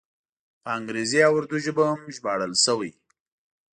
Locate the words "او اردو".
1.27-1.57